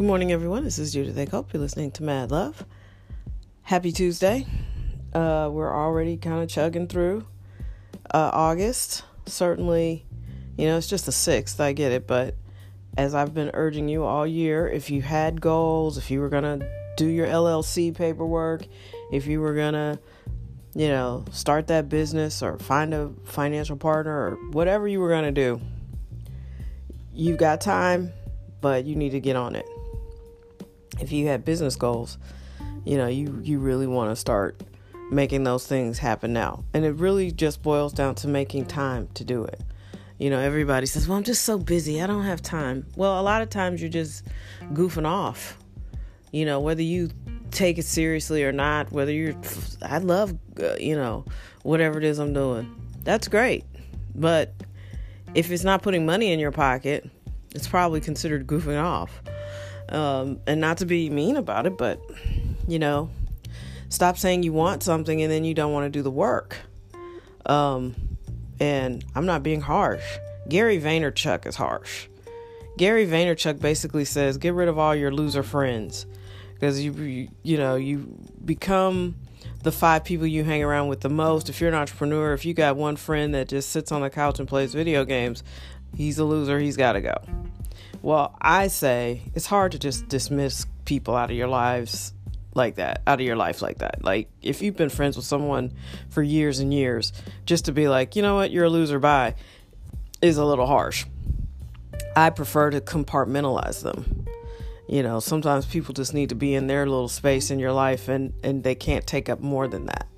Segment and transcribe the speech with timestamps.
[0.00, 0.64] Good morning, everyone.
[0.64, 1.52] This is Judith Acope.
[1.52, 2.64] You're listening to Mad Love.
[3.60, 4.46] Happy Tuesday.
[5.12, 7.26] Uh, we're already kind of chugging through
[8.10, 9.04] uh, August.
[9.26, 10.06] Certainly,
[10.56, 11.60] you know, it's just the 6th.
[11.60, 12.06] I get it.
[12.06, 12.34] But
[12.96, 16.44] as I've been urging you all year, if you had goals, if you were going
[16.44, 18.64] to do your LLC paperwork,
[19.12, 19.98] if you were going to,
[20.74, 25.24] you know, start that business or find a financial partner or whatever you were going
[25.24, 25.60] to do,
[27.12, 28.14] you've got time,
[28.62, 29.66] but you need to get on it
[30.98, 32.18] if you have business goals,
[32.84, 34.62] you know, you you really want to start
[35.10, 36.64] making those things happen now.
[36.72, 39.60] And it really just boils down to making time to do it.
[40.18, 42.02] You know, everybody says, "Well, I'm just so busy.
[42.02, 44.24] I don't have time." Well, a lot of times you're just
[44.72, 45.56] goofing off.
[46.32, 47.10] You know, whether you
[47.50, 49.34] take it seriously or not, whether you're
[49.82, 51.24] I love, uh, you know,
[51.62, 52.74] whatever it is I'm doing.
[53.02, 53.64] That's great.
[54.14, 54.52] But
[55.34, 57.08] if it's not putting money in your pocket,
[57.54, 59.22] it's probably considered goofing off.
[59.90, 62.00] Um, and not to be mean about it, but
[62.68, 63.10] you know,
[63.88, 66.56] stop saying you want something and then you don't want to do the work.
[67.46, 67.96] Um,
[68.60, 70.04] and I'm not being harsh.
[70.48, 72.06] Gary Vaynerchuk is harsh.
[72.78, 76.06] Gary Vaynerchuk basically says get rid of all your loser friends
[76.54, 79.16] because you, you you know you become
[79.62, 81.48] the five people you hang around with the most.
[81.48, 84.38] If you're an entrepreneur, if you got one friend that just sits on the couch
[84.38, 85.42] and plays video games,
[85.94, 86.58] he's a loser.
[86.58, 87.16] He's got to go.
[88.02, 92.14] Well, I say it's hard to just dismiss people out of your lives
[92.54, 94.02] like that, out of your life like that.
[94.02, 95.72] Like, if you've been friends with someone
[96.08, 97.12] for years and years,
[97.46, 99.34] just to be like, you know what, you're a loser, bye,
[100.22, 101.04] is a little harsh.
[102.16, 104.26] I prefer to compartmentalize them.
[104.88, 108.08] You know, sometimes people just need to be in their little space in your life
[108.08, 110.08] and, and they can't take up more than that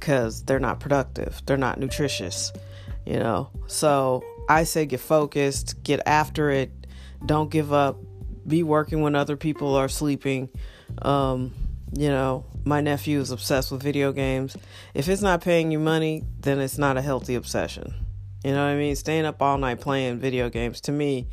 [0.00, 2.52] because they're not productive, they're not nutritious,
[3.06, 3.50] you know.
[3.68, 6.72] So I say get focused, get after it,
[7.24, 7.98] don't give up.
[8.46, 10.48] Be working when other people are sleeping.
[11.02, 11.52] Um,
[11.92, 14.56] you know, my nephew is obsessed with video games.
[14.94, 17.94] If it's not paying you money, then it's not a healthy obsession.
[18.44, 18.94] You know what I mean?
[18.96, 21.28] Staying up all night playing video games, to me,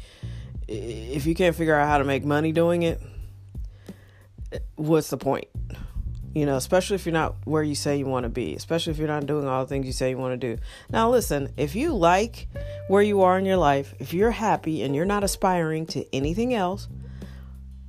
[0.67, 2.99] if you can't figure out how to make money doing it,
[4.75, 5.47] what's the point?
[6.35, 8.99] You know, especially if you're not where you say you want to be, especially if
[8.99, 10.61] you're not doing all the things you say you want to do.
[10.89, 12.49] Now, listen, if you like
[12.89, 16.53] where you are in your life, if you're happy and you're not aspiring to anything
[16.53, 16.89] else,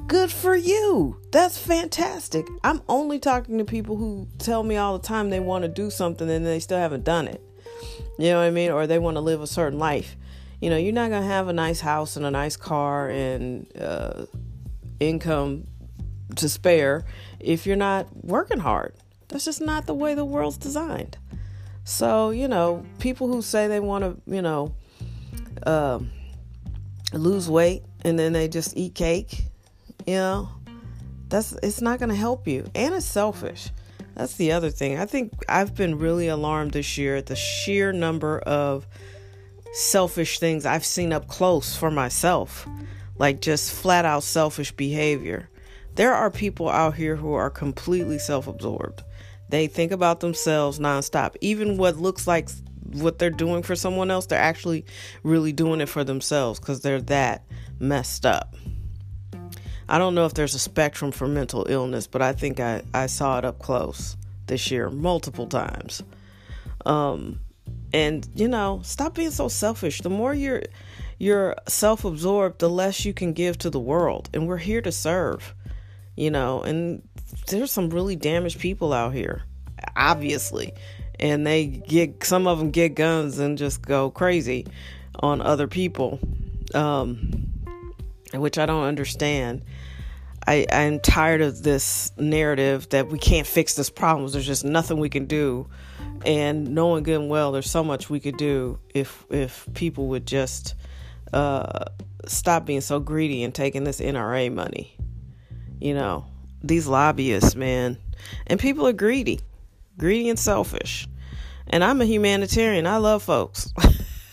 [0.06, 1.20] good for you.
[1.32, 2.46] That's fantastic.
[2.62, 5.90] I'm only talking to people who tell me all the time they want to do
[5.90, 7.42] something and they still haven't done it.
[8.16, 8.70] You know what I mean?
[8.70, 10.16] Or they want to live a certain life.
[10.60, 13.66] You know, you're not going to have a nice house and a nice car and
[13.76, 14.26] uh,
[15.00, 15.66] income
[16.34, 17.04] to spare
[17.38, 18.94] if you're not working hard.
[19.28, 21.18] That's just not the way the world's designed.
[21.84, 24.74] So, you know, people who say they want to, you know,
[25.64, 26.00] uh,
[27.12, 29.44] lose weight and then they just eat cake,
[30.06, 30.48] you know,
[31.28, 32.68] that's it's not going to help you.
[32.74, 33.70] And it's selfish.
[34.14, 34.98] That's the other thing.
[34.98, 38.86] I think I've been really alarmed this year at the sheer number of
[39.72, 42.66] selfish things I've seen up close for myself,
[43.18, 45.50] like just flat out selfish behavior.
[45.96, 49.02] There are people out here who are completely self absorbed.
[49.48, 51.36] They think about themselves nonstop.
[51.40, 52.50] Even what looks like
[52.92, 54.84] what they're doing for someone else, they're actually
[55.22, 57.44] really doing it for themselves because they're that
[57.80, 58.54] messed up.
[59.88, 63.06] I don't know if there's a spectrum for mental illness, but I think I, I
[63.06, 64.16] saw it up close
[64.48, 66.02] this year multiple times.
[66.84, 67.40] Um,
[67.94, 70.02] and you know, stop being so selfish.
[70.02, 70.62] The more you're
[71.18, 74.28] you're self-absorbed, the less you can give to the world.
[74.34, 75.54] And we're here to serve
[76.16, 77.06] you know, and
[77.48, 79.42] there's some really damaged people out here,
[79.94, 80.72] obviously.
[81.18, 84.66] And they get some of them get guns and just go crazy
[85.20, 86.18] on other people,
[86.74, 87.46] um,
[88.34, 89.62] which I don't understand.
[90.46, 94.30] I, I'm tired of this narrative that we can't fix this problem.
[94.30, 95.68] There's just nothing we can do,
[96.24, 100.24] and knowing good and well, there's so much we could do if if people would
[100.24, 100.76] just
[101.32, 101.86] uh,
[102.26, 104.95] stop being so greedy and taking this NRA money
[105.80, 106.24] you know,
[106.62, 107.98] these lobbyists, man.
[108.46, 109.40] And people are greedy,
[109.98, 111.06] greedy and selfish.
[111.68, 112.86] And I'm a humanitarian.
[112.86, 113.72] I love folks.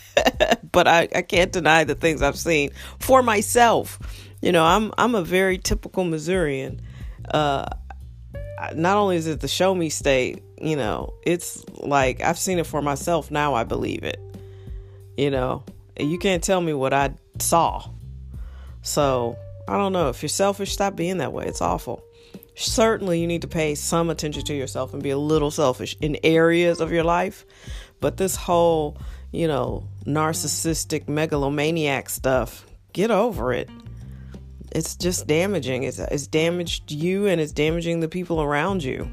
[0.72, 3.98] but I, I can't deny the things I've seen for myself.
[4.40, 6.80] You know, I'm I'm a very typical Missourian.
[7.30, 7.66] Uh,
[8.74, 12.66] not only is it the show me state, you know, it's like I've seen it
[12.66, 13.30] for myself.
[13.30, 14.20] Now I believe it.
[15.16, 15.64] You know,
[15.98, 17.88] you can't tell me what I saw.
[18.82, 20.08] So I don't know.
[20.10, 21.46] If you're selfish, stop being that way.
[21.46, 22.02] It's awful.
[22.56, 26.16] Certainly, you need to pay some attention to yourself and be a little selfish in
[26.22, 27.44] areas of your life.
[28.00, 28.98] But this whole,
[29.32, 33.68] you know, narcissistic megalomaniac stuff, get over it.
[34.74, 35.84] it's just damaging.
[35.84, 39.10] It's it's damaged you and it's damaging the people around you.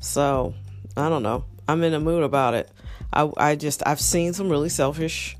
[0.00, 0.54] So
[0.96, 1.44] I don't know.
[1.68, 2.70] I'm in a mood about it.
[3.12, 5.36] I I just I've seen some really selfish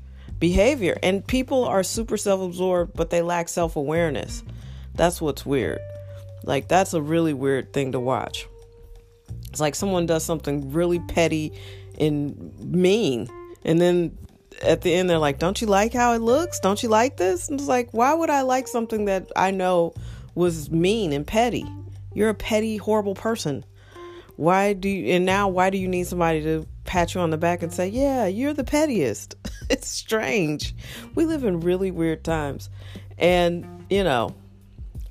[0.49, 4.43] behavior and people are super self-absorbed but they lack self-awareness.
[4.93, 5.79] That's what's weird.
[6.43, 8.47] Like that's a really weird thing to watch.
[9.49, 11.51] It's like someone does something really petty
[11.99, 13.27] and mean
[13.63, 14.15] and then
[14.61, 16.59] at the end they're like, "Don't you like how it looks?
[16.59, 19.95] Don't you like this?" And it's like, "Why would I like something that I know
[20.35, 21.65] was mean and petty?
[22.13, 23.65] You're a petty, horrible person.
[24.35, 27.37] Why do you and now why do you need somebody to pat you on the
[27.37, 29.35] back and say, "Yeah, you're the pettiest."
[29.69, 30.75] it's strange.
[31.15, 32.69] We live in really weird times.
[33.17, 34.35] And, you know,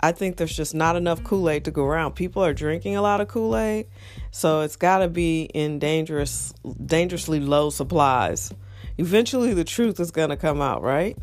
[0.01, 2.13] I think there's just not enough Kool-Aid to go around.
[2.15, 3.87] People are drinking a lot of Kool-Aid,
[4.31, 6.53] so it's got to be in dangerous
[6.87, 8.53] dangerously low supplies
[8.99, 11.17] eventually the truth is going to come out, right?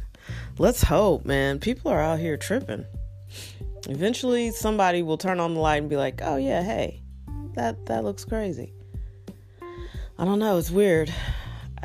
[0.57, 1.59] Let's hope, man.
[1.59, 2.85] People are out here tripping.
[3.87, 7.01] Eventually somebody will turn on the light and be like, "Oh yeah, hey.
[7.55, 8.73] That that looks crazy."
[10.17, 11.13] I don't know, it's weird.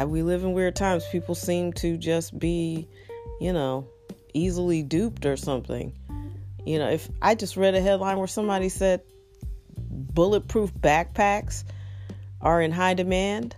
[0.05, 1.05] We live in weird times.
[1.11, 2.87] People seem to just be,
[3.41, 3.89] you know,
[4.35, 5.95] easily duped or something.
[6.67, 9.01] You know, if I just read a headline where somebody said
[9.79, 11.65] bulletproof backpacks
[12.41, 13.57] are in high demand,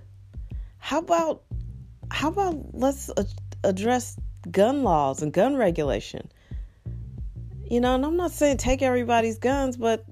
[0.78, 1.42] how about
[2.10, 3.10] how about let's
[3.64, 4.16] address
[4.50, 6.30] gun laws and gun regulation?
[7.68, 10.04] You know, and I'm not saying take everybody's guns, but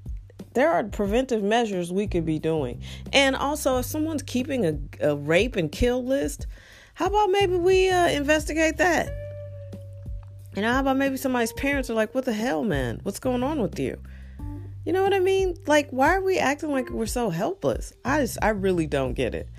[0.57, 2.81] there are preventive measures we could be doing.
[3.13, 6.47] And also, if someone's keeping a, a rape and kill list,
[6.95, 9.09] how about maybe we uh, investigate that?
[10.57, 13.01] You know, how about maybe somebody's parents are like, what the hell, man?
[13.03, 14.01] What's going on with you?
[14.87, 15.57] You know what I mean?
[15.67, 17.93] Like, why are we acting like we're so helpless?
[18.03, 19.51] I just, I really don't get it.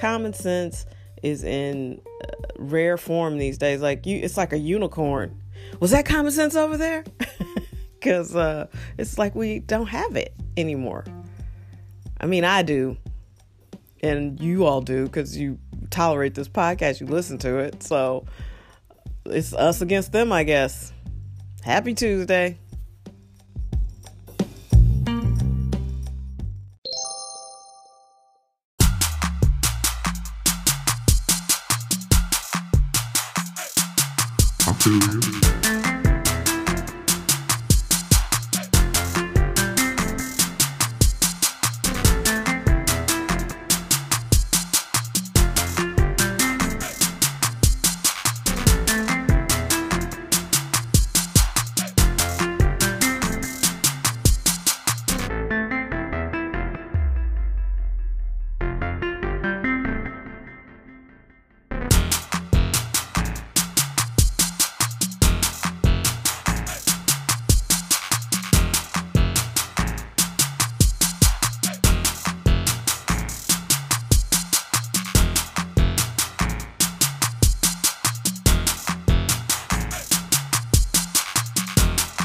[0.00, 0.86] Common sense
[1.22, 3.82] is in uh, rare form these days.
[3.82, 5.42] Like you, it's like a unicorn.
[5.80, 7.04] Was that common sense over there?
[8.06, 8.68] Because uh,
[8.98, 11.04] it's like we don't have it anymore.
[12.20, 12.96] I mean, I do,
[14.00, 15.58] and you all do because you
[15.90, 17.82] tolerate this podcast, you listen to it.
[17.82, 18.24] So
[19.24, 20.92] it's us against them, I guess.
[21.64, 22.58] Happy Tuesday.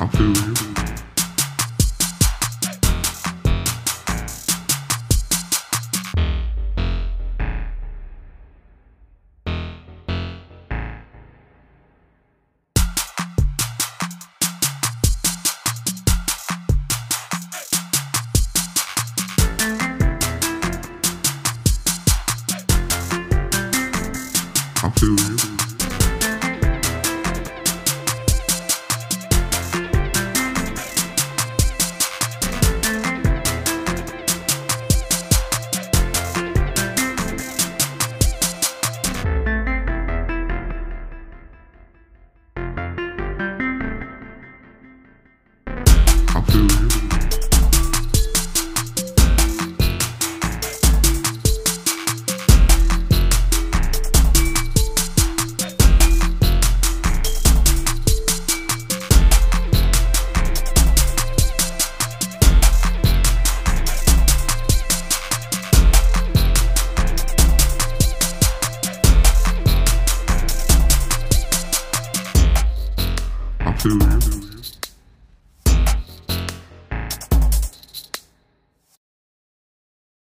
[0.09, 0.50] To